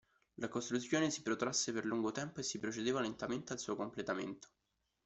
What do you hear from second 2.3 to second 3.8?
e si procedeva lentamente al suo